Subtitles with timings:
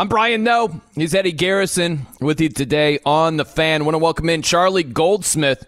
[0.00, 0.80] I'm Brian Noe.
[0.94, 3.84] He's Eddie Garrison with you today on the fan.
[3.84, 5.66] Want to welcome in Charlie Goldsmith.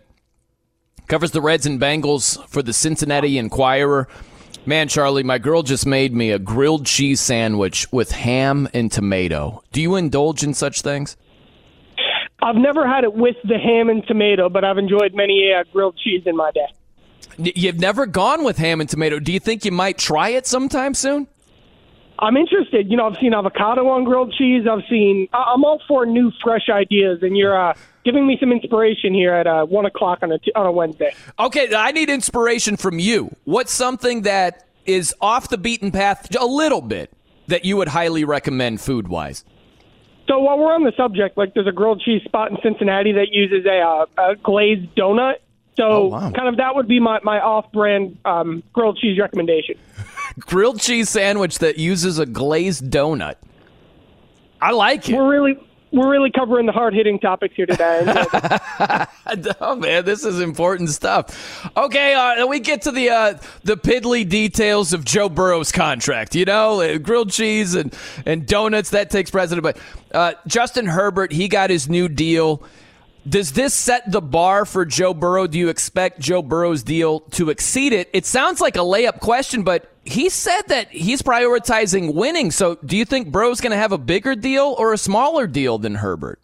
[1.08, 4.06] Covers the Reds and Bengals for the Cincinnati Enquirer.
[4.66, 9.64] Man, Charlie, my girl just made me a grilled cheese sandwich with ham and tomato.
[9.72, 11.16] Do you indulge in such things?
[12.40, 15.98] I've never had it with the ham and tomato, but I've enjoyed many uh, grilled
[15.98, 17.52] cheese in my day.
[17.56, 19.18] You've never gone with ham and tomato.
[19.18, 21.26] Do you think you might try it sometime soon?
[22.20, 22.90] I'm interested.
[22.90, 24.66] You know, I've seen avocado on grilled cheese.
[24.70, 25.28] I've seen.
[25.32, 27.74] I'm all for new, fresh ideas, and you're uh,
[28.04, 31.14] giving me some inspiration here at uh, one o'clock on a t- on a Wednesday.
[31.38, 33.34] Okay, I need inspiration from you.
[33.44, 37.10] What's something that is off the beaten path a little bit
[37.48, 39.44] that you would highly recommend food wise?
[40.28, 43.28] So while we're on the subject, like there's a grilled cheese spot in Cincinnati that
[43.32, 45.36] uses a, uh, a glazed donut.
[45.76, 46.30] So Oh, wow.
[46.32, 49.76] kind of that would be my my off-brand um, grilled cheese recommendation.
[50.40, 53.36] Grilled cheese sandwich that uses a glazed donut.
[54.60, 55.16] I like it.
[55.16, 55.58] We're really
[55.92, 58.02] we're really covering the hard-hitting topics here today.
[59.60, 61.68] oh man, this is important stuff.
[61.76, 66.34] Okay, uh, we get to the uh, the piddly details of Joe Burrow's contract.
[66.36, 69.62] You know, uh, grilled cheese and and donuts that takes precedent.
[69.62, 69.78] But
[70.14, 72.62] uh, Justin Herbert, he got his new deal.
[73.28, 75.46] Does this set the bar for Joe Burrow?
[75.46, 78.08] Do you expect Joe Burrow's deal to exceed it?
[78.12, 82.50] It sounds like a layup question, but he said that he's prioritizing winning.
[82.50, 85.78] So, do you think Burrow's going to have a bigger deal or a smaller deal
[85.78, 86.40] than Herbert?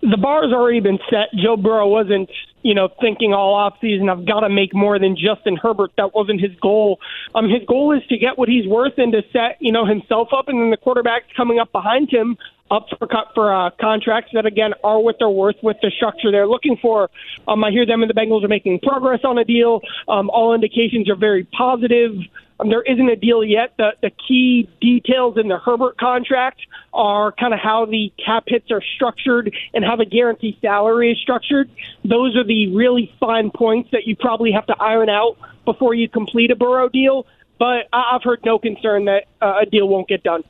[0.00, 1.28] the bar's already been set.
[1.34, 2.30] Joe Burrow wasn't,
[2.62, 4.08] you know, thinking all off season.
[4.08, 5.90] I've got to make more than Justin Herbert.
[5.96, 7.00] That wasn't his goal.
[7.34, 10.28] Um, his goal is to get what he's worth and to set, you know, himself
[10.32, 12.36] up, and then the quarterbacks coming up behind him
[12.70, 16.46] up for for uh, contracts that again are what they're worth with the structure they're
[16.46, 17.08] looking for.
[17.48, 19.80] Um, I hear them and the Bengals are making progress on a deal.
[20.06, 22.12] Um, all indications are very positive.
[22.60, 23.74] Um, there isn't a deal yet.
[23.76, 26.60] The, the key details in the Herbert contract
[26.92, 31.18] are kind of how the cap hits are structured and how the guarantee salary is
[31.20, 31.70] structured.
[32.04, 36.08] Those are the really fine points that you probably have to iron out before you
[36.08, 37.26] complete a Burrow deal.
[37.58, 40.42] But I've heard no concern that uh, a deal won't get done.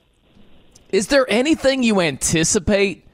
[0.91, 3.05] Is there anything you anticipate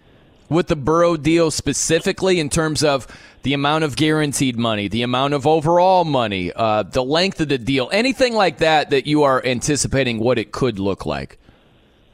[0.48, 3.06] with the Burrow deal specifically in terms of
[3.42, 7.58] the amount of guaranteed money, the amount of overall money, uh, the length of the
[7.58, 11.38] deal, anything like that that you are anticipating what it could look like?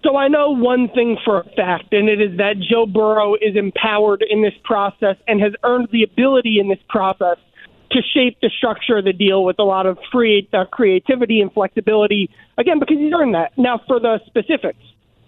[0.03, 3.55] So I know one thing for a fact, and it is that Joe Burrow is
[3.55, 7.37] empowered in this process and has earned the ability in this process
[7.91, 11.53] to shape the structure of the deal with a lot of free uh, creativity and
[11.53, 12.31] flexibility.
[12.57, 13.57] Again, because he's earned that.
[13.59, 14.83] Now, for the specifics,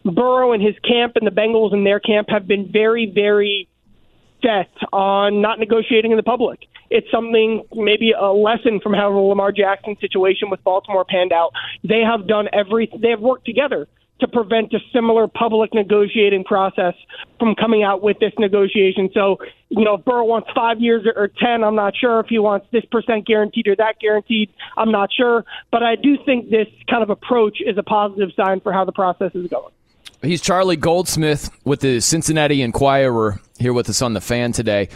[0.05, 3.69] Burrow and his camp and the Bengals and their camp have been very, very
[4.43, 6.61] set on not negotiating in the public.
[6.91, 11.53] It's something, maybe a lesson from how the Lamar Jackson situation with Baltimore panned out.
[11.83, 13.89] They have done every, they have worked together
[14.21, 16.95] to prevent a similar public negotiating process
[17.39, 19.11] from coming out with this negotiation.
[19.13, 19.39] So,
[19.69, 22.21] you know, if Burrow wants five years or 10, I'm not sure.
[22.21, 25.45] If he wants this percent guaranteed or that guaranteed, I'm not sure.
[25.73, 28.93] But I do think this kind of approach is a positive sign for how the
[28.93, 29.73] process is going.
[30.23, 34.89] He's Charlie Goldsmith with the Cincinnati Enquirer here with us on the fan today.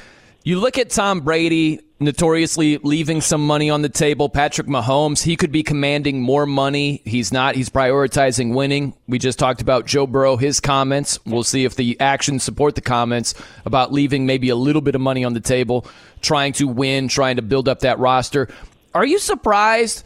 [0.44, 4.28] You look at Tom Brady notoriously leaving some money on the table.
[4.28, 7.03] Patrick Mahomes, he could be commanding more money.
[7.04, 7.56] He's not.
[7.56, 8.94] He's prioritizing winning.
[9.09, 11.19] We just talked about Joe Burrow, his comments.
[11.26, 15.00] We'll see if the actions support the comments about leaving maybe a little bit of
[15.00, 15.88] money on the table,
[16.20, 18.48] trying to win, trying to build up that roster.
[18.94, 20.04] Are you surprised?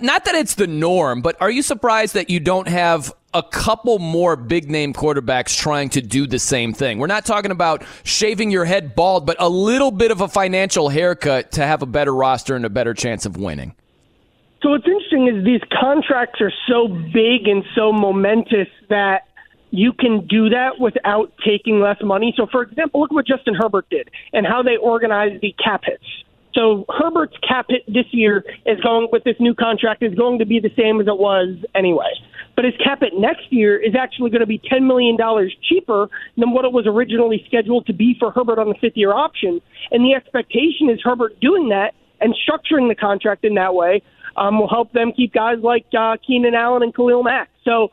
[0.00, 3.98] Not that it's the norm, but are you surprised that you don't have a couple
[3.98, 6.98] more big name quarterbacks trying to do the same thing?
[6.98, 10.88] We're not talking about shaving your head bald, but a little bit of a financial
[10.88, 13.74] haircut to have a better roster and a better chance of winning.
[14.62, 19.28] So what's interesting is these contracts are so big and so momentous that
[19.70, 22.32] you can do that without taking less money.
[22.36, 26.04] So, for example, look what Justin Herbert did and how they organized the cap hits.
[26.54, 30.46] So Herbert's cap hit this year is going with this new contract is going to
[30.46, 32.12] be the same as it was anyway.
[32.56, 36.08] But his cap hit next year is actually going to be ten million dollars cheaper
[36.36, 39.60] than what it was originally scheduled to be for Herbert on the fifth year option.
[39.90, 44.02] And the expectation is Herbert doing that and structuring the contract in that way
[44.36, 47.48] um, will help them keep guys like uh, Keenan Allen and Khalil Mack.
[47.64, 47.90] So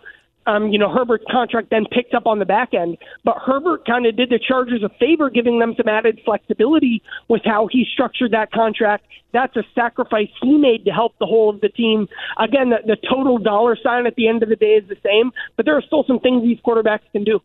[0.47, 2.97] um, you know, Herbert's contract then picked up on the back end.
[3.23, 7.41] But Herbert kind of did the Chargers a favor, giving them some added flexibility with
[7.45, 9.05] how he structured that contract.
[9.33, 12.07] That's a sacrifice he made to help the whole of the team.
[12.37, 15.31] Again, the, the total dollar sign at the end of the day is the same,
[15.55, 17.39] but there are still some things these quarterbacks can do.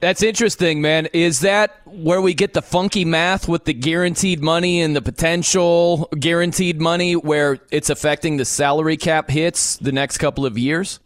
[0.00, 1.06] That's interesting, man.
[1.14, 6.08] Is that where we get the funky math with the guaranteed money and the potential
[6.18, 11.00] guaranteed money where it's affecting the salary cap hits the next couple of years?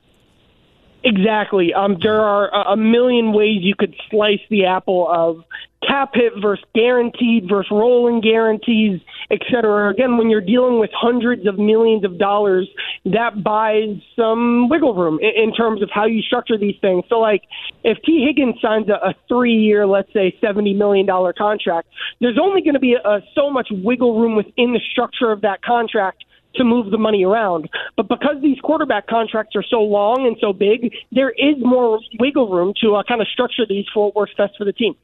[1.05, 1.73] Exactly.
[1.73, 5.45] Um, there are a million ways you could slice the apple of
[5.87, 9.01] cap hit versus guaranteed versus rolling guarantees,
[9.31, 9.91] et cetera.
[9.91, 12.69] Again, when you're dealing with hundreds of millions of dollars,
[13.05, 17.05] that buys some wiggle room in, in terms of how you structure these things.
[17.09, 17.43] So, like,
[17.85, 21.89] if Tee Higgins signs a, a three-year, let's say, seventy million dollar contract,
[22.21, 25.43] there's only going to be a, a, so much wiggle room within the structure of
[25.43, 26.25] that contract
[26.55, 27.69] to move the money around.
[27.97, 32.49] But because these quarterback contracts are so long and so big, there is more wiggle
[32.49, 34.95] room to uh, kind of structure these for works best for the team.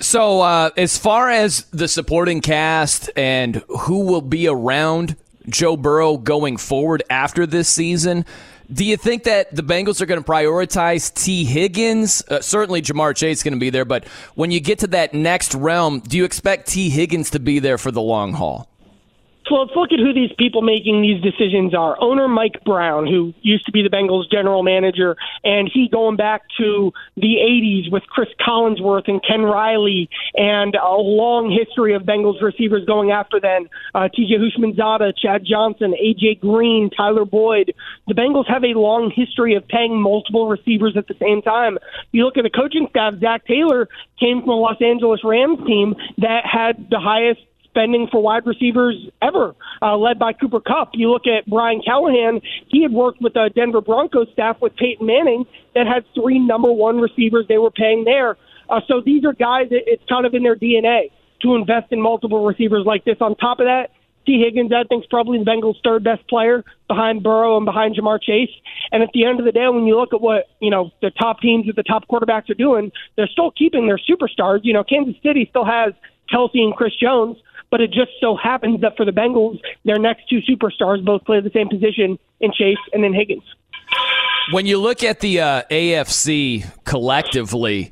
[0.00, 5.14] So, uh, as far as the supporting cast and who will be around
[5.46, 8.24] Joe Burrow going forward after this season,
[8.72, 12.22] do you think that the Bengals are going to prioritize Tee Higgins?
[12.28, 14.06] Uh, certainly, Ja'Marr Chase is going to be there, but
[14.36, 17.76] when you get to that next realm, do you expect Tee Higgins to be there
[17.76, 18.69] for the long haul?
[19.50, 22.00] So let's look at who these people making these decisions are.
[22.00, 26.42] Owner Mike Brown, who used to be the Bengals general manager, and he going back
[26.58, 32.40] to the 80s with Chris Collinsworth and Ken Riley, and a long history of Bengals
[32.40, 33.68] receivers going after then.
[33.92, 37.74] Uh, TJ Houshmandzadeh, Chad Johnson, AJ Green, Tyler Boyd.
[38.06, 41.76] The Bengals have a long history of paying multiple receivers at the same time.
[42.12, 43.88] You look at the coaching staff, Zac Taylor
[44.20, 48.96] came from a Los Angeles Rams team that had the highest spending for wide receivers
[49.22, 50.90] ever, uh, led by Cooper Kupp.
[50.94, 55.06] You look at Brian Callahan; he had worked with the Denver Broncos staff with Peyton
[55.06, 58.36] Manning that had three number one receivers they were paying there.
[58.68, 61.10] Uh, so these are guys; it's kind of in their DNA
[61.42, 63.16] to invest in multiple receivers like this.
[63.20, 63.90] On top of that,
[64.26, 67.96] Tee Higgins, I think, is probably the Bengals' third best player behind Burrow and behind
[67.96, 68.50] Ja'Marr Chase.
[68.92, 71.10] And at the end of the day, when you look at what you know the
[71.10, 74.60] top teams with the top quarterbacks are doing, they're still keeping their superstars.
[74.62, 75.94] You know, Kansas City still has
[76.32, 77.38] Kelce and Chris Jones,
[77.70, 81.40] but it just so happens that for the Bengals, their next two superstars both play
[81.40, 83.44] the same position in Chase and in Higgins.
[84.52, 87.90] When you look at the uh, AFC collectively,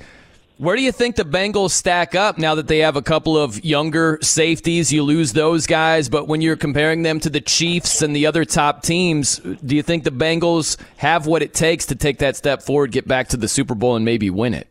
[0.59, 3.65] where do you think the Bengals stack up now that they have a couple of
[3.65, 4.93] younger safeties?
[4.93, 8.45] You lose those guys, but when you're comparing them to the Chiefs and the other
[8.45, 12.63] top teams, do you think the Bengals have what it takes to take that step
[12.63, 14.67] forward, get back to the Super Bowl, and maybe win it?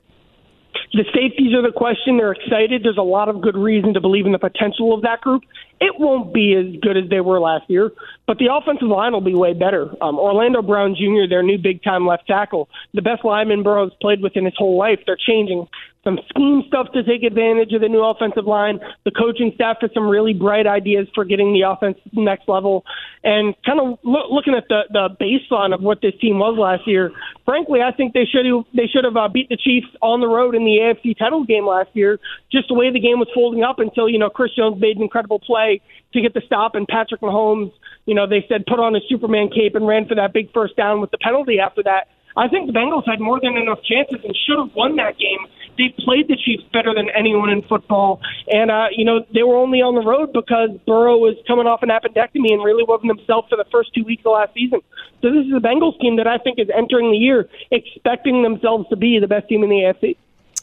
[0.98, 2.18] The safeties are the question.
[2.18, 2.82] They're excited.
[2.84, 5.44] There's a lot of good reason to believe in the potential of that group.
[5.80, 7.92] It won't be as good as they were last year,
[8.26, 9.92] but the offensive line will be way better.
[10.02, 14.24] Um, Orlando Brown Jr., their new big time left tackle, the best lineman Burrow's played
[14.24, 14.98] with in his whole life.
[15.06, 15.68] They're changing
[16.08, 18.80] some scheme stuff to take advantage of the new offensive line.
[19.04, 22.86] The coaching staff has some really bright ideas for getting the offense next level.
[23.26, 26.88] And kind of lo- looking at the, the baseline of what this team was last
[26.88, 27.12] year,
[27.44, 30.56] frankly, I think they should they should have uh, beat the Chiefs on the road
[30.56, 32.20] in the AFC title game last year.
[32.52, 35.04] Just the way the game was folding up until you know Chris Jones made an
[35.04, 35.82] incredible play
[36.14, 37.74] to get the stop, and Patrick Mahomes,
[38.06, 40.78] you know, they said put on a Superman cape and ran for that big first
[40.78, 42.08] down with the penalty after that.
[42.38, 45.50] I think the Bengals had more than enough chances and should have won that game.
[45.78, 49.56] They played the Chiefs better than anyone in football, and uh, you know they were
[49.56, 53.46] only on the road because Burrow was coming off an appendectomy and really wasn't himself
[53.50, 54.82] for the first two weeks of last season.
[55.22, 58.88] So this is a Bengals team that I think is entering the year expecting themselves
[58.90, 60.18] to be the best team in the AFC.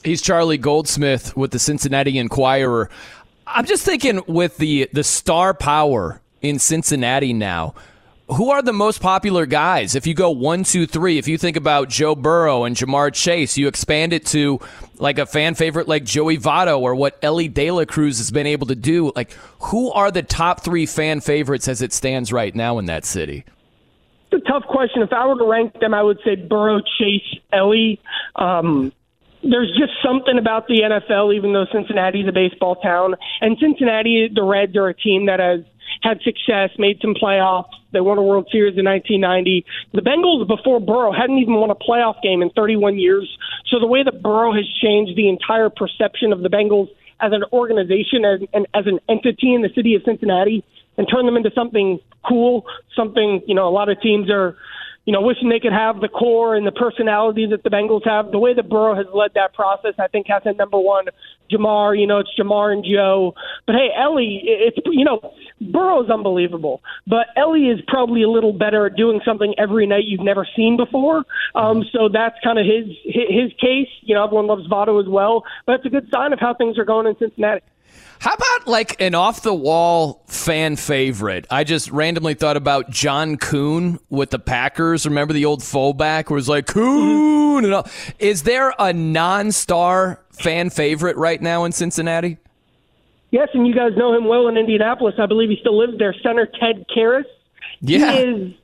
[0.05, 2.91] He's Charlie Goldsmith with the Cincinnati Enquirer.
[3.47, 7.75] I'm just thinking with the the star power in Cincinnati now
[8.29, 9.95] who are the most popular guys?
[9.95, 13.59] If you go one, two, three, if you think about Joe Burrow and Ja'Marr Chase,
[13.59, 14.61] you expand it to
[14.97, 18.47] like a fan favorite like Joey Votto or what Elly De La Cruz has been
[18.47, 19.13] able to do.
[19.15, 23.05] Like, who are the top three fan favorites as it stands right now in that
[23.05, 23.45] city?
[24.31, 25.03] It's a tough question.
[25.03, 28.01] If I were to rank them, I would say Burrow, Chase, Elly.
[28.37, 28.93] Um,
[29.43, 34.43] there's just something about the NFL, even though Cincinnati's a baseball town, and Cincinnati, the
[34.43, 35.61] Reds are a team that has
[36.05, 37.73] had success, made some playoffs.
[37.93, 39.65] They won a World Series in 1990.
[39.95, 43.27] The Bengals, before Burrow, hadn't even won a playoff game in 31 years.
[43.71, 46.89] So the way that Burrow has changed the entire perception of the Bengals
[47.21, 50.63] as an organization and, and as an entity in the city of Cincinnati
[50.99, 54.57] and turned them into something cool, something, you know, a lot of teams are
[55.05, 58.31] you know, wishing they could have the core and the personality that the Bengals have.
[58.31, 61.07] The way that Burrow has led that process, I think, has a number one.
[61.51, 63.35] Ja'Marr, you know, it's Ja'Marr and Joe.
[63.67, 65.21] But hey, Elly, it's you know,
[65.61, 70.25] Burrow's unbelievable, but Elly is probably a little better at doing something every night you've
[70.25, 71.25] never seen before.
[71.55, 73.89] Um, so that's kind of his his case.
[74.03, 76.79] You know, everyone loves Votto as well, but it's a good sign of how things
[76.79, 77.61] are going in Cincinnati.
[78.25, 81.47] How about like an off the wall fan favorite?
[81.51, 85.05] I just randomly thought about John Kuhn with the Packers.
[85.05, 87.87] Remember the old fullback where was like Coon and all.
[88.19, 92.39] Is there a non star fan favorite right now in Cincinnati?
[93.31, 95.17] Yes, and you guys know him well in Indianapolis.
[95.19, 96.15] I believe he still lives there.
[96.23, 97.27] Center Ted Karras.
[97.83, 98.11] Yeah.
[98.11, 98.55] He is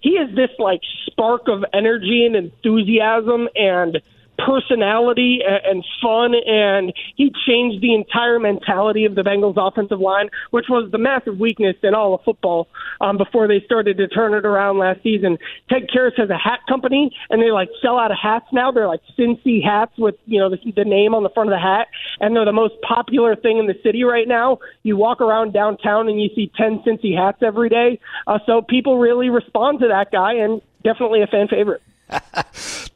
[0.00, 4.00] he is this like spark of energy and enthusiasm and
[4.38, 10.66] personality and fun, and he changed the entire mentality of the Bengals offensive line, which
[10.68, 12.68] was the massive weakness in all of football
[13.00, 15.38] um, before they started to turn it around last season.
[15.68, 18.70] Ted Karras has a hat company, and they like sell out of hats now.
[18.70, 21.60] They're like Cincy hats with you know the, the name on the front of the
[21.60, 21.88] hat,
[22.20, 24.58] and they're the most popular thing in the city right now.
[24.82, 28.98] You walk around downtown and you see ten Cincy hats every day, uh, so people
[28.98, 31.82] really respond to that guy, and definitely a fan favorite.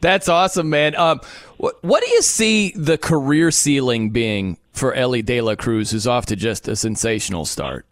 [0.00, 0.97] That's awesome, man.
[0.97, 1.21] Um,
[1.59, 6.07] what, what do you see the career ceiling being for Elly De La Cruz, who's
[6.07, 7.87] off to just a sensational start?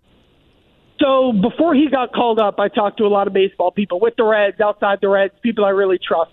[1.00, 4.14] So before he got called up, I talked to a lot of baseball people with
[4.16, 6.32] the Reds, outside the Reds, people I really trust.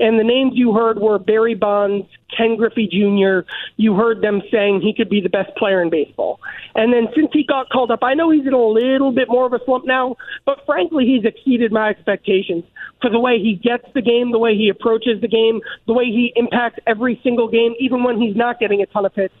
[0.00, 2.06] And the names you heard were Barry Bonds,
[2.38, 3.46] Ken Griffey Jr.
[3.76, 6.38] You heard them saying he could be the best player in baseball.
[6.76, 9.44] And then since he got called up, I know he's in a little bit more
[9.44, 10.16] of a slump now,
[10.46, 12.64] but frankly, he's exceeded my expectations
[13.02, 16.04] for the way he gets the game, the way he approaches the game, the way
[16.04, 19.34] he impacts every single game, even when he's not getting a ton of hits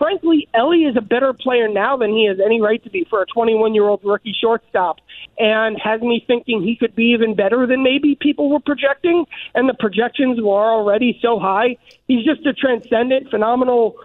[0.00, 3.20] frankly, Elly is a better player now than he has any right to be for
[3.20, 4.96] a 21 year old rookie shortstop,
[5.38, 9.26] and has me thinking he could be even better than maybe people were projecting.
[9.54, 11.76] And the projections were already so high.
[12.08, 13.96] He's just a transcendent, phenomenal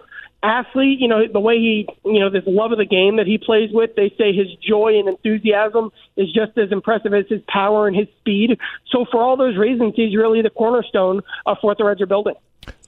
[0.46, 1.00] athlete.
[1.00, 3.70] You know, the way he, you know, this love of the game that he plays
[3.72, 3.96] with.
[3.96, 8.08] They say his joy and enthusiasm is just as impressive as his power and his
[8.20, 8.58] speed.
[8.90, 12.34] So, for all those reasons, he's really the cornerstone of what the Reds are building.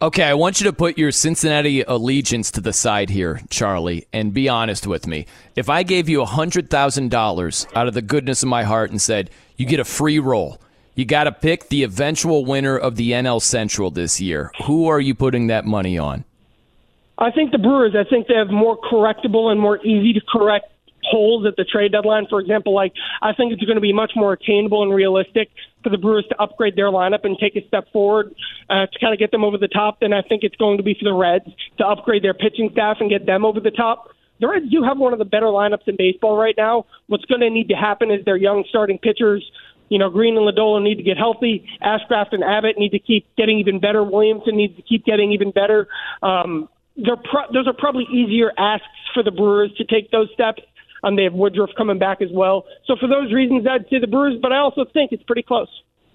[0.01, 4.35] Okay, I want you to put your Cincinnati allegiance to the side here, Charlie, and
[4.35, 5.27] be honest with me.
[5.57, 9.67] If I gave you $100,000 out of the goodness of my heart and said, you
[9.67, 10.61] get a free roll,
[10.95, 15.01] you got to pick the eventual winner of the NL Central this year, who are
[15.01, 16.25] you putting that money on?
[17.19, 20.67] I think the Brewers, I think they have more correctable and more easy to correct
[21.03, 22.27] holes at the trade deadline.
[22.29, 25.49] For example, like I think it's going to be much more attainable and realistic
[25.83, 28.35] for the Brewers to upgrade their lineup and take a step forward
[28.71, 30.83] uh, to kind of get them over the top than I think it's going to
[30.83, 31.47] be for the Reds
[31.79, 34.11] to upgrade their pitching staff and get them over the top.
[34.41, 36.87] The Reds do have one of the better lineups in baseball right now.
[37.09, 39.51] What's going to need to happen is their young starting pitchers
[39.91, 41.67] you know, Greene and Lodolo need to get healthy.
[41.83, 44.05] Ashcraft and Abbott need to keep getting even better.
[44.05, 45.89] Williamson needs to keep getting even better.
[46.23, 46.69] Um,
[47.05, 50.63] pro- those are probably easier asks for the Brewers to take those steps.
[51.05, 52.65] Um, they have Woodruff coming back as well.
[52.87, 55.69] So for those reasons, I'd say the Brewers, but I also think it's pretty close.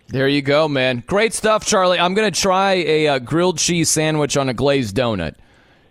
[0.08, 1.04] There you go, man.
[1.08, 1.98] Great stuff, Charlie.
[1.98, 5.36] I'm going to try a uh, grilled cheese sandwich on a glazed donut.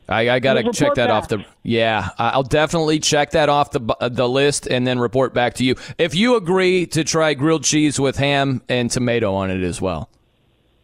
[0.08, 1.11] I, I got to check that back.
[1.11, 1.44] off the.
[1.62, 3.80] Yeah, I'll definitely check that off the
[4.11, 5.76] the list and then report back to you.
[5.96, 10.11] If you agree to try grilled cheese with ham and tomato on it as well,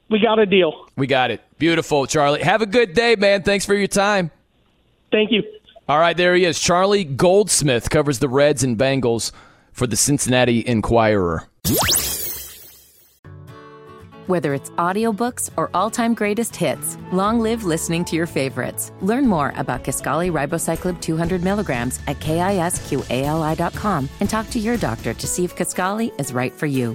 [0.08, 0.86] we got a deal.
[0.96, 1.42] We got it.
[1.58, 2.42] Beautiful, Charlie.
[2.42, 3.42] Have a good day, man.
[3.42, 4.30] Thanks for your time.
[5.10, 5.42] Thank you.
[5.88, 6.60] All right, there he is.
[6.60, 9.32] Charlie Goldsmith covers the Reds and Bengals
[9.72, 11.48] for the Cincinnati Enquirer.
[14.26, 18.92] Whether it's audiobooks or all-time greatest hits, long live listening to your favorites.
[19.00, 25.26] Learn more about Kisqali Ribociclib 200 milligrams at kisqali.com and talk to your doctor to
[25.26, 26.94] see if Kisqali is right for you.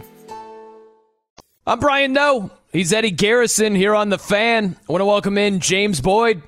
[1.65, 2.51] I'm Brian Noe.
[2.73, 4.75] He's Eddie Garrison here on The Fan.
[4.89, 6.41] I want to welcome in James Boyd,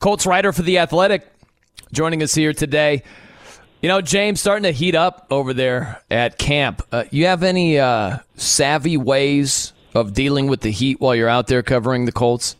[0.00, 1.24] Colts writer for The Athletic
[1.92, 3.04] joining us here today.
[3.80, 6.82] You know, James, starting to heat up over there at camp.
[6.90, 11.46] Uh, you have any uh, savvy ways of dealing with the heat while you're out
[11.46, 12.56] there covering the Colts?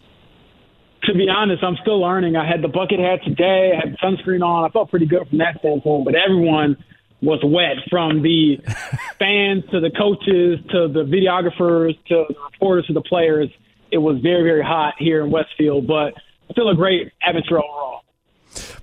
[1.07, 2.37] To be honest, I'm still learning.
[2.37, 3.73] I had the bucket hat today.
[3.77, 4.65] I had sunscreen on.
[4.65, 6.05] I felt pretty good from that standpoint.
[6.05, 6.77] But everyone
[7.23, 8.59] was wet, from the
[9.19, 13.51] fans to the coaches to the videographers to the reporters to the players.
[13.91, 16.15] It was very, very hot here in Westfield, but
[16.51, 18.03] still a great atmosphere overall.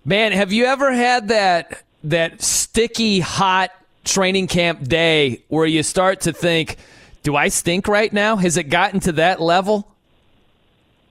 [0.06, 3.72] Man, have you ever had that that sticky hot
[4.04, 6.78] training camp day where you start to think,
[7.24, 8.36] do I stink right now?
[8.36, 9.88] Has it gotten to that level?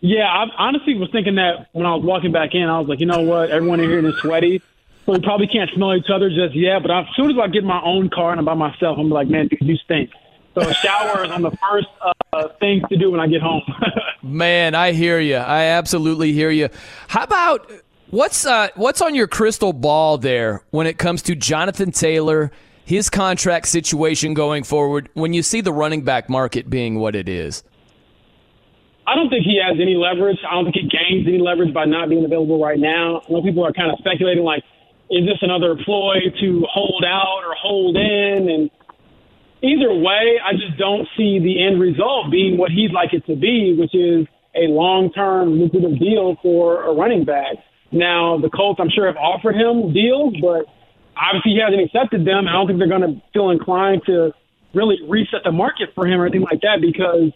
[0.00, 2.64] Yeah, I honestly was thinking that when I was walking back in.
[2.64, 3.50] I was like, you know what?
[3.50, 4.61] Everyone in here is sweaty,
[5.07, 6.83] so we probably can't smell each other just yet.
[6.83, 9.29] But as soon as I get my own car and I'm by myself, I'm like,
[9.29, 10.11] man, dude, you stink.
[10.55, 11.89] So shower is on the first
[12.33, 13.63] uh, things to do when I get home.
[14.23, 15.37] Man, I hear you.
[15.37, 16.69] I absolutely hear you.
[17.09, 17.71] How about
[18.11, 22.53] what's uh, what's on your crystal ball there when it comes to Jonathan Taylor,
[22.85, 25.09] his contract situation going forward?
[25.15, 27.65] When you see the running back market being what it is.
[29.07, 30.39] I don't think he has any leverage.
[30.49, 33.23] I don't think he gains any leverage by not being available right now.
[33.29, 34.63] I know people are kind of speculating, like,
[35.12, 38.49] is this another ploy to hold out or hold in?
[38.49, 38.71] And
[39.62, 43.37] either way, I just don't see the end result being what he'd like it to
[43.37, 44.26] be, which is
[44.57, 47.57] a long-term lucrative deal for a running back.
[47.92, 50.64] Now, the Colts, I'm sure, have offered him deals, but
[51.16, 52.49] obviously he hasn't accepted them.
[52.49, 54.33] I don't think they're going to feel inclined to
[54.73, 57.33] really reset the market for him or anything like that because,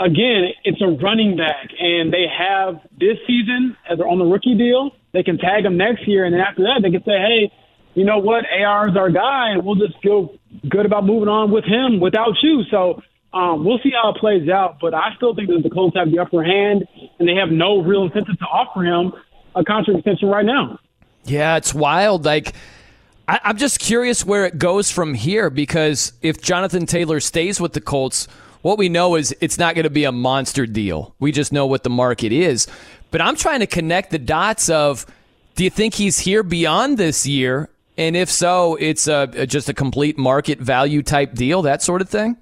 [0.00, 4.56] again, it's a running back, and they have this season as they're on the rookie
[4.56, 4.92] deal.
[5.14, 7.52] They can tag him next year, and then after that, they can say, hey,
[7.94, 10.36] you know what, AR is our guy, and we'll just feel
[10.68, 12.62] good about moving on with him without you.
[12.68, 13.00] So
[13.32, 14.78] um, we'll see how it plays out.
[14.80, 16.84] But I still think that the Colts have the upper hand,
[17.20, 19.12] and they have no real incentive to offer him
[19.54, 20.80] a contract extension right now.
[21.24, 22.24] Yeah, it's wild.
[22.24, 22.52] Like,
[23.28, 27.72] I, I'm just curious where it goes from here because if Jonathan Taylor stays with
[27.72, 28.26] the Colts,
[28.62, 31.14] what we know is it's not going to be a monster deal.
[31.20, 32.66] We just know what the market is.
[33.14, 35.06] But I'm trying to connect the dots of
[35.54, 37.70] do you think he's here beyond this year?
[37.96, 42.08] And if so, it's a, just a complete market value type deal, that sort of
[42.08, 42.36] thing?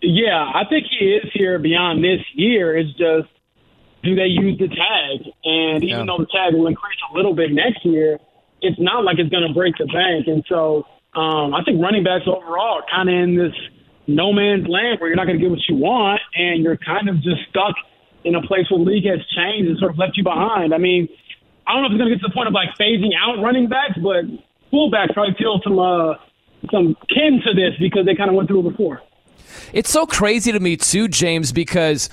[0.00, 2.74] Yeah, I think he is here beyond this year.
[2.74, 3.28] It's just
[4.02, 5.30] do they use the tag?
[5.44, 6.04] And even yeah.
[6.06, 8.18] though the tag will increase a little bit next year,
[8.62, 10.26] it's not like it's going to break the bank.
[10.26, 10.86] And so
[11.20, 13.52] um, I think running backs overall are kind of in this
[14.06, 17.10] no man's land where you're not going to get what you want, and you're kind
[17.10, 17.74] of just stuck
[18.24, 20.74] in a place where the league has changed and sort of left you behind.
[20.74, 21.08] I mean,
[21.66, 23.42] I don't know if it's going to get to the point of like phasing out
[23.42, 24.24] running backs, but
[24.72, 26.14] fullbacks probably feel some uh,
[26.70, 29.02] some kin to this because they kind of went through it before.
[29.72, 32.10] It's so crazy to me too, James, because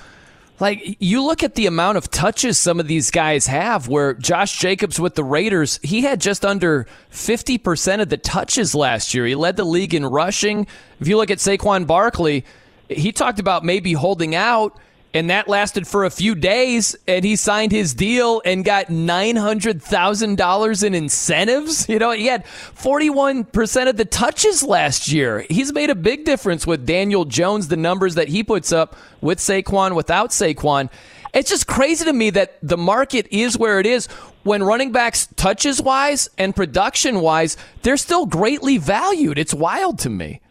[0.60, 4.58] like you look at the amount of touches some of these guys have where Josh
[4.58, 9.26] Jacobs with the Raiders, he had just under 50% of the touches last year.
[9.26, 10.66] He led the league in rushing.
[11.00, 12.44] If you look at Saquon Barkley,
[12.88, 14.78] he talked about maybe holding out
[15.14, 20.84] and that lasted for a few days and he signed his deal and got $900,000
[20.84, 21.88] in incentives.
[21.88, 25.44] You know, he had 41% of the touches last year.
[25.50, 29.38] He's made a big difference with Daniel Jones, the numbers that he puts up with
[29.38, 30.90] Saquon, without Saquon.
[31.34, 34.06] It's just crazy to me that the market is where it is
[34.42, 39.38] when running backs touches wise and production wise, they're still greatly valued.
[39.38, 40.41] It's wild to me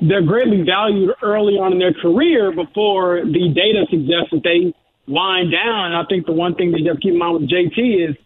[0.00, 4.74] they're greatly valued early on in their career before the data suggests that they
[5.06, 5.92] wind down.
[5.92, 8.10] And I think the one thing that you have to keep in mind with JT
[8.10, 8.16] is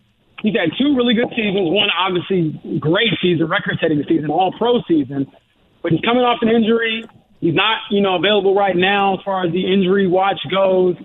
[0.42, 1.70] he's had two really good seasons.
[1.72, 5.30] One obviously great season, record-setting season, all pro season.
[5.82, 7.04] But he's coming off an injury.
[7.40, 10.96] He's not, you know, available right now as far as the injury watch goes.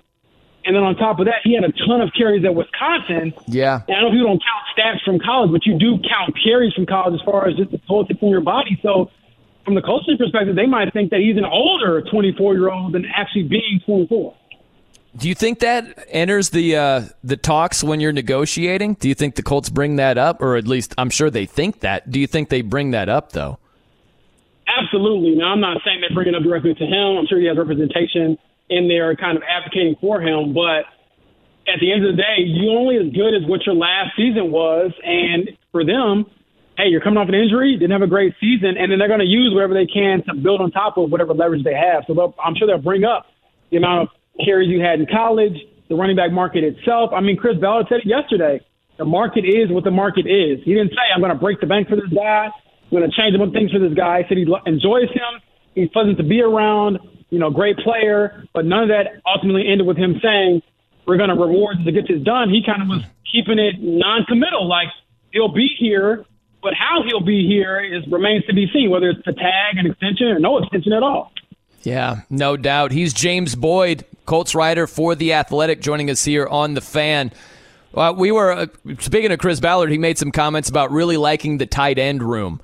[0.64, 3.32] And then on top of that, he had a ton of carries at Wisconsin.
[3.46, 3.80] Yeah.
[3.88, 6.74] And I don't know people don't count stats from college, but you do count carries
[6.74, 8.78] from college as far as just the total in your body.
[8.82, 9.10] So
[9.68, 13.04] from the coaching perspective, they might think that he's an older 24 year old than
[13.14, 14.34] actually being 24.
[15.14, 18.94] Do you think that enters the uh, the talks when you're negotiating?
[18.94, 21.80] Do you think the Colts bring that up, or at least I'm sure they think
[21.80, 22.10] that?
[22.10, 23.58] Do you think they bring that up though?
[24.66, 25.34] Absolutely.
[25.34, 27.18] Now I'm not saying they bring it up directly to him.
[27.18, 28.38] I'm sure he has representation
[28.70, 30.54] in there, kind of advocating for him.
[30.54, 30.88] But
[31.68, 34.50] at the end of the day, you're only as good as what your last season
[34.50, 36.24] was, and for them,
[36.78, 39.18] hey, you're coming off an injury, didn't have a great season, and then they're going
[39.18, 42.04] to use whatever they can to build on top of whatever leverage they have.
[42.06, 43.26] So I'm sure they'll bring up
[43.70, 44.08] the amount of
[44.46, 47.10] carries you had in college, the running back market itself.
[47.12, 48.62] I mean, Chris Ballard said it yesterday.
[48.96, 50.62] The market is what the market is.
[50.64, 52.46] He didn't say, I'm going to break the bank for this guy.
[52.46, 54.22] I'm going to change of things for this guy.
[54.22, 55.42] He said he enjoys him.
[55.74, 56.98] He's pleasant to be around,
[57.30, 58.44] you know, great player.
[58.54, 60.62] But none of that ultimately ended with him saying,
[61.06, 62.50] we're going to reward to get this done.
[62.50, 64.88] He kind of was keeping it non-committal, like
[65.32, 66.24] he'll be here
[66.62, 69.86] but how he'll be here is remains to be seen, whether it's a tag, an
[69.86, 71.32] extension, or no extension at all.
[71.82, 72.92] Yeah, no doubt.
[72.92, 77.32] He's James Boyd, Colts writer for The Athletic, joining us here on The Fan.
[77.94, 78.66] Uh, we were, uh,
[78.98, 82.60] speaking of Chris Ballard, he made some comments about really liking the tight end room.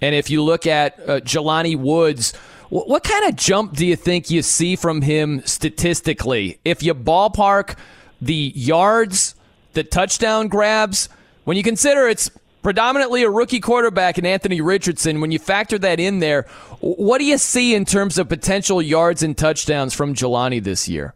[0.00, 2.32] And if you look at uh, Jelani Woods,
[2.68, 6.60] what kind of jump do you think you see from him statistically?
[6.64, 7.76] If you ballpark
[8.20, 9.34] the yards,
[9.72, 11.08] the touchdown grabs,
[11.44, 12.30] when you consider it's
[12.62, 15.20] predominantly a rookie quarterback in Anthony Richardson.
[15.20, 16.46] When you factor that in there,
[16.80, 21.14] what do you see in terms of potential yards and touchdowns from Jelani this year?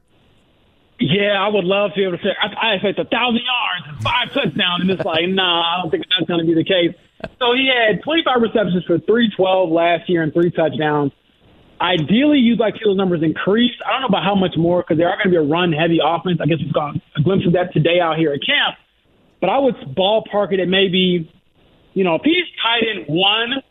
[1.00, 3.88] Yeah, I would love to be able to say I, I expect a thousand yards
[3.88, 6.64] and five touchdowns, and it's like, nah, I don't think that's going to be the
[6.64, 6.94] case.
[7.38, 11.12] So he had 25 receptions for 312 last year and three touchdowns.
[11.80, 13.72] Ideally, you'd like to see those numbers increase.
[13.85, 15.72] I don't know about how much more because they are going to be a run
[15.72, 16.38] heavy offense.
[16.40, 18.78] I guess we've got a glimpse of that today out here at camp.
[19.40, 21.30] But I would ballpark it at maybe,
[21.94, 23.62] you know, if he's tight end one,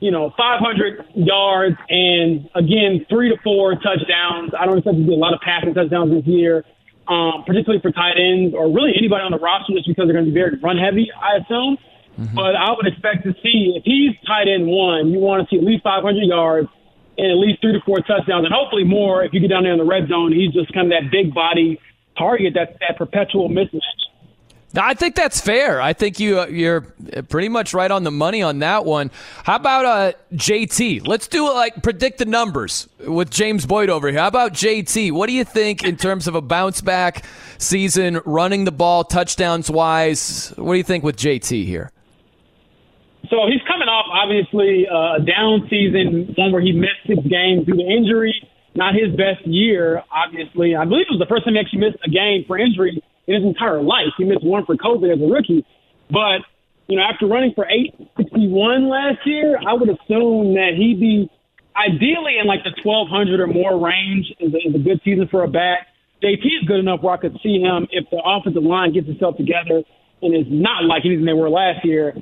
[0.00, 4.52] you know, 500 yards and again, three to four touchdowns.
[4.58, 6.64] I don't expect to see a lot of passing touchdowns this year,
[7.06, 10.24] um, particularly for tight ends or really anybody on the roster just because they're going
[10.24, 11.76] to be very run heavy, I assume.
[12.18, 12.34] Mm-hmm.
[12.34, 15.60] But I would expect to see if he's tight end one, you want to see
[15.60, 16.68] at least 500 yards
[17.16, 19.72] and at least three to four touchdowns, and hopefully more if you get down there
[19.72, 20.32] in the red zone.
[20.32, 21.78] He's just kind of that big body
[22.16, 24.08] target that's that perpetual mismatch.
[24.76, 25.80] I think that's fair.
[25.80, 26.82] I think you uh, you're
[27.28, 29.10] pretty much right on the money on that one.
[29.42, 31.06] How about uh, JT?
[31.06, 34.20] Let's do like predict the numbers with James Boyd over here.
[34.20, 35.10] How about JT?
[35.10, 37.24] What do you think in terms of a bounce back
[37.58, 40.52] season, running the ball, touchdowns wise?
[40.56, 41.90] What do you think with JT here?
[43.28, 47.66] So he's coming off obviously uh, a down season, one where he missed six games
[47.66, 48.48] due to injury.
[48.80, 50.74] Not his best year, obviously.
[50.74, 52.96] I believe it was the first time he actually missed a game for injury
[53.28, 54.16] in his entire life.
[54.16, 55.68] He missed one for COVID as a rookie.
[56.08, 56.48] But,
[56.88, 61.28] you know, after running for 861 last year, I would assume that he'd be
[61.76, 65.44] ideally in like the 1200 or more range is a, is a good season for
[65.44, 65.92] a back.
[66.24, 69.36] JT is good enough where I could see him if the offensive line gets itself
[69.36, 69.84] together
[70.24, 72.16] and is not like anything they were last year.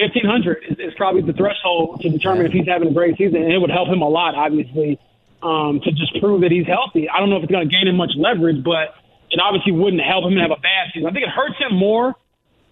[0.00, 3.52] 1500 is, is probably the threshold to determine if he's having a great season, and
[3.52, 4.98] it would help him a lot, obviously,
[5.44, 7.08] um, to just prove that he's healthy.
[7.08, 8.96] I don't know if it's going to gain him much leverage, but
[9.30, 11.08] it obviously wouldn't help him to have a bad season.
[11.08, 12.16] I think it hurts him more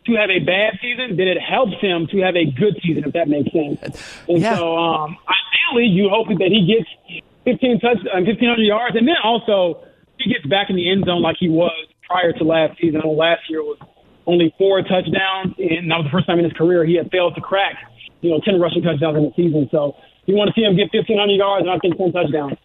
[0.06, 3.12] to have a bad season than it helps him to have a good season, if
[3.12, 3.78] that makes sense.
[4.26, 4.56] And yeah.
[4.56, 9.20] so, um, ideally, you hope that he gets 15 touch, uh, 1,500 yards, and then
[9.22, 9.85] also
[10.18, 11.76] he gets back in the end zone like he was
[12.08, 13.00] prior to last season.
[13.00, 13.78] I know last year was
[14.26, 17.35] only four touchdowns, and that was the first time in his career he had failed
[17.35, 17.76] to crack,
[18.20, 19.68] you know, 10 rushing touchdowns in the season.
[19.70, 22.58] So you want to see him get 1,500 yards and I think 10 touchdowns.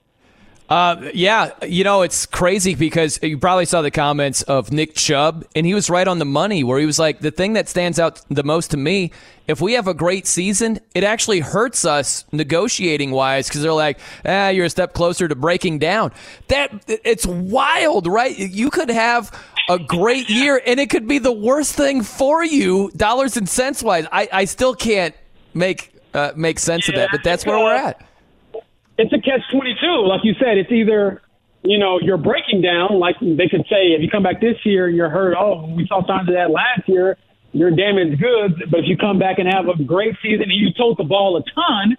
[0.69, 5.45] Uh, yeah, you know, it's crazy because you probably saw the comments of Nick Chubb,
[5.55, 7.99] and he was right on the money where he was like, the thing that stands
[7.99, 9.11] out the most to me,
[9.47, 13.97] if we have a great season, it actually hurts us negotiating wise because they're like,
[14.25, 16.11] ah, you're a step closer to breaking down.
[16.49, 18.37] That It's wild, right?
[18.37, 19.31] You could have
[19.69, 23.81] a great year, and it could be the worst thing for you, dollars and cents
[23.81, 24.05] wise.
[24.11, 25.15] I, I still can't
[25.53, 28.07] make uh, make sense yeah, of that, but that's where we're at
[28.97, 30.05] it's a catch 22.
[30.05, 31.21] Like you said, it's either,
[31.63, 34.89] you know, you're breaking down, like they could say, if you come back this year,
[34.89, 35.35] you're hurt.
[35.37, 37.17] Oh, we saw signs of that last year.
[37.53, 38.55] You're damaged goods.
[38.69, 41.37] But if you come back and have a great season and you tote the ball
[41.37, 41.95] a ton,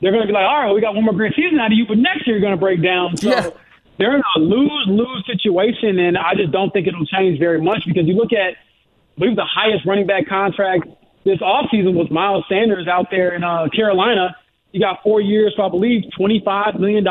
[0.00, 1.78] they're going to be like, all right, we got one more great season out of
[1.78, 3.16] you, but next year you're going to break down.
[3.16, 3.50] So yeah.
[3.98, 7.84] they're in a lose lose situation, and I just don't think it'll change very much
[7.86, 10.88] because you look at, I believe the highest running back contract
[11.24, 14.36] this offseason was Miles Sanders out there in uh, Carolina
[14.72, 17.06] He got four years for, I believe, $25 million,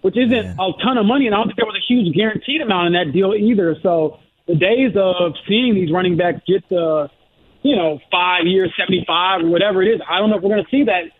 [0.00, 0.56] which isn't Man.
[0.58, 1.26] a ton of money.
[1.26, 3.76] And I don't think there was a huge guaranteed amount in that deal either.
[3.82, 7.10] So the days of seeing these running backs get the,
[7.62, 10.64] you know, five years, 75 or whatever it is, I don't know if we're going
[10.64, 11.12] to see that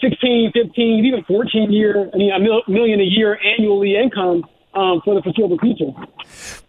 [0.00, 4.44] 16, 15, even 14 year, I mean, a million a year annually income
[4.74, 5.92] um, for the foreseeable future.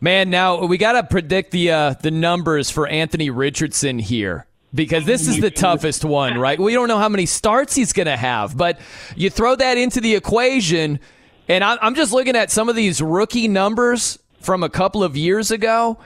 [0.01, 5.05] Man, now we got to predict the uh, the numbers for Anthony Richardson here because
[5.05, 6.59] this is the toughest one, right?
[6.59, 8.79] We don't know how many starts he's going to have, but
[9.15, 10.99] you throw that into the equation,
[11.47, 15.51] and I'm just looking at some of these rookie numbers from a couple of years
[15.51, 15.97] ago,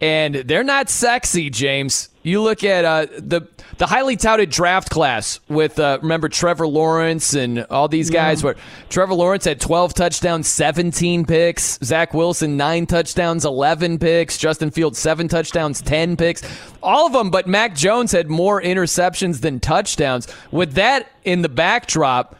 [0.00, 2.08] and they're not sexy, James.
[2.22, 7.34] You look at uh, the the highly touted draft class with uh, remember Trevor Lawrence
[7.34, 8.40] and all these guys.
[8.40, 8.46] Yeah.
[8.46, 8.56] Where
[8.90, 11.78] Trevor Lawrence had 12 touchdowns, 17 picks.
[11.82, 14.36] Zach Wilson nine touchdowns, 11 picks.
[14.36, 16.42] Justin Fields seven touchdowns, 10 picks.
[16.82, 20.28] All of them, but Mac Jones had more interceptions than touchdowns.
[20.50, 22.36] With that in the backdrop,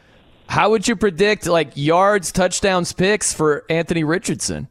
[0.49, 4.69] how would you predict like yards, touchdowns, picks for Anthony Richardson?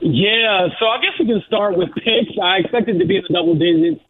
[0.00, 2.38] Yeah, so I guess we can start with picks.
[2.40, 4.00] I expected to be in the double digits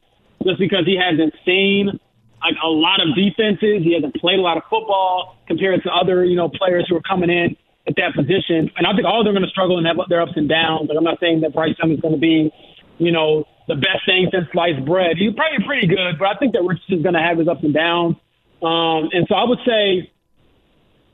[0.45, 1.99] just because he hasn't seen
[2.41, 3.83] like a lot of defenses.
[3.83, 7.03] He hasn't played a lot of football compared to other, you know, players who are
[7.03, 8.71] coming in at that position.
[8.77, 10.49] And I think all of them are going to struggle and have their ups and
[10.49, 10.89] downs.
[10.89, 12.53] Like I'm not saying that Bryce Young is going to be,
[12.99, 15.17] you know, the best thing since sliced bread.
[15.17, 17.75] He's probably pretty good, but I think that Richardson's going to have his ups and
[17.75, 18.17] downs.
[18.63, 20.13] Um, and so I would say,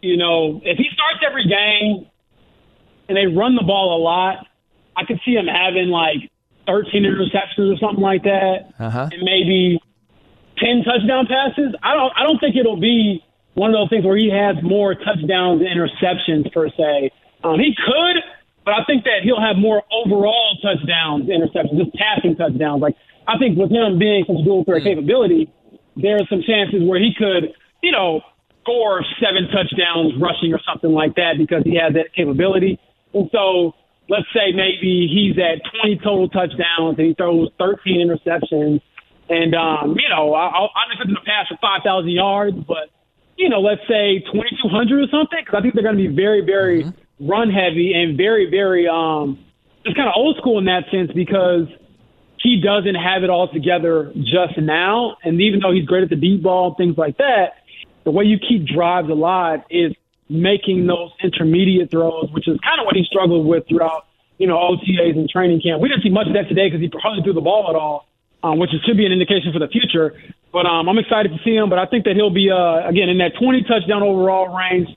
[0.03, 2.07] you know, if he starts every game
[3.09, 4.47] and they run the ball a lot,
[4.97, 6.31] I could see him having like
[6.67, 9.09] 13 interceptions or something like that, uh-huh.
[9.13, 9.81] and maybe
[10.59, 11.75] 10 touchdown passes.
[11.83, 14.95] I don't I don't think it'll be one of those things where he has more
[14.95, 17.11] touchdowns and interceptions per se.
[17.45, 18.17] Um, he could,
[18.65, 22.83] but I think that he'll have more overall touchdowns, interceptions, just passing touchdowns.
[22.83, 24.85] Like I think with him being such a dual threat mm.
[24.85, 25.53] capability,
[25.97, 28.21] there are some chances where he could, you know,
[28.63, 32.81] score seven touchdowns rushing or something like that because he has that capability.
[33.13, 33.75] And so
[34.09, 38.81] let's say maybe he's at 20 total touchdowns and he throws 13 interceptions.
[39.29, 42.91] And, um, you know, I, I'm expecting to pass for 5,000 yards, but,
[43.37, 46.45] you know, let's say 2,200 or something, because I think they're going to be very,
[46.45, 47.27] very mm-hmm.
[47.27, 49.39] run heavy and very, very, um,
[49.85, 51.67] just kind of old school in that sense because
[52.43, 55.17] he doesn't have it all together just now.
[55.25, 57.65] And even though he's great at the deep ball and things like that,
[58.05, 59.93] the way you keep drives alive is
[60.29, 64.07] making those intermediate throws, which is kind of what he struggled with throughout,
[64.39, 65.83] you know, OTAs and training camp.
[65.83, 68.09] We didn't see much of that today because he hardly threw the ball at all,
[68.43, 70.17] um, which should be an indication for the future.
[70.53, 71.69] But um, I'm excited to see him.
[71.69, 74.89] But I think that he'll be, uh, again, in that 20 touchdown overall range,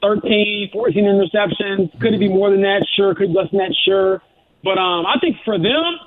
[0.00, 1.92] 13, 14 interceptions.
[2.00, 2.86] Could it be more than that?
[2.96, 3.14] Sure.
[3.14, 3.74] Could it be less than that?
[3.84, 4.22] Sure.
[4.64, 6.00] But um, I think for them,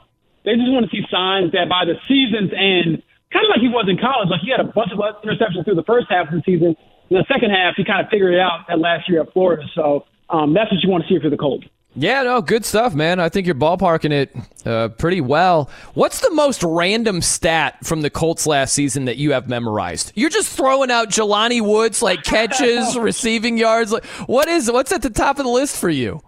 [0.46, 3.70] they just want to see signs that by the season's end, kind of like he
[3.70, 6.40] was in college, like he had a bunch of interceptions through the first half of
[6.40, 6.76] the season
[7.10, 9.64] in the second half, he kind of figured it out that last year at Florida.
[9.76, 11.66] So um, that's what you want to see for the Colts.
[11.96, 13.20] Yeah, no, good stuff, man.
[13.20, 14.36] I think you're ballparking it
[14.66, 15.70] uh, pretty well.
[15.94, 20.12] What's the most random stat from the Colts last season that you have memorized?
[20.16, 23.92] You're just throwing out Jelani Woods like catches, receiving yards.
[23.92, 26.20] Like, what is what's at the top of the list for you?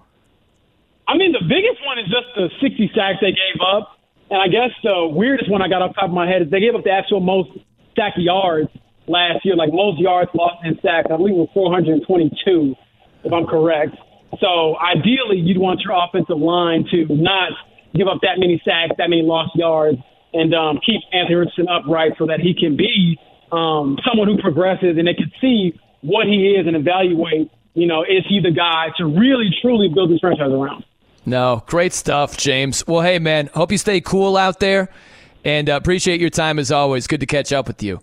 [1.08, 3.98] I mean, the biggest one is just the 60 sacks they gave up,
[4.30, 6.52] and I guess the weirdest one I got off the top of my head is
[6.52, 7.50] they gave up the actual most
[7.96, 8.70] sack yards
[9.08, 11.08] last year, like most yards lost in sacks.
[11.12, 12.76] I believe it was 422,
[13.24, 13.96] if I'm correct.
[14.40, 17.52] So ideally, you'd want your offensive line to not
[17.96, 19.98] give up that many sacks, that many lost yards,
[20.34, 23.18] and um, keep Anthony Richardson upright so that he can be
[23.52, 28.04] um, someone who progresses and they can see what he is and evaluate, you know,
[28.04, 30.84] is he the guy to really, truly build this franchise around.
[31.26, 32.86] No, great stuff, James.
[32.86, 34.90] Well, hey, man, hope you stay cool out there
[35.44, 37.08] and uh, appreciate your time as always.
[37.08, 38.02] Good to catch up with you.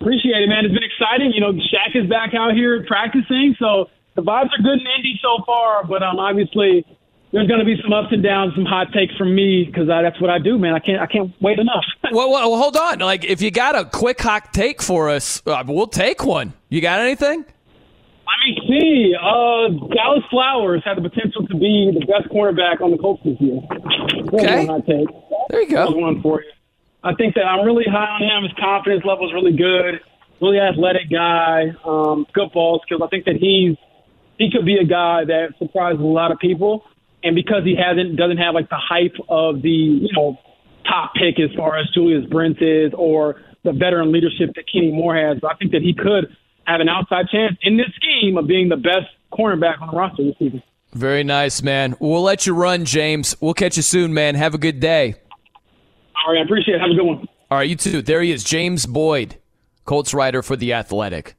[0.00, 0.64] Appreciate it, man.
[0.64, 1.32] It's been exciting.
[1.32, 5.20] You know, Shaq is back out here practicing, so the vibes are good in Indy
[5.20, 5.84] so far.
[5.84, 6.86] But um, obviously,
[7.32, 10.18] there's going to be some ups and downs, some hot takes from me because that's
[10.20, 10.74] what I do, man.
[10.74, 11.84] I can't, I can't wait enough.
[12.12, 13.00] well, well, hold on.
[13.00, 16.54] Like, if you got a quick hot take for us, uh, we'll take one.
[16.70, 17.44] You got anything?
[17.44, 19.14] Let me see.
[19.20, 23.38] Uh, Dallis Flowers had the potential to be the best cornerback on the Colts this
[23.38, 23.60] year.
[24.32, 24.66] Okay.
[25.50, 25.90] There you go.
[25.90, 26.50] one for you.
[27.02, 28.42] I think that I'm really high on him.
[28.44, 30.00] His confidence level is really good.
[30.40, 31.72] Really athletic guy.
[31.84, 33.00] Um, good ball skills.
[33.04, 33.76] I think that he's
[34.38, 36.84] he could be a guy that surprises a lot of people.
[37.22, 40.38] And because he hasn't doesn't have like the hype of the you know
[40.86, 45.16] top pick as far as Julius Brents is or the veteran leadership that Kenny Moore
[45.16, 46.34] has, but I think that he could
[46.66, 50.24] have an outside chance in this scheme of being the best cornerback on the roster
[50.24, 50.62] this season.
[50.92, 51.94] Very nice, man.
[52.00, 53.36] We'll let you run, James.
[53.40, 54.34] We'll catch you soon, man.
[54.34, 55.16] Have a good day.
[56.26, 56.80] All right, I appreciate it.
[56.80, 57.26] Have a good one.
[57.50, 58.02] All right, you too.
[58.02, 59.36] There he is, James Boyd,
[59.84, 61.36] Colts writer for The Athletic.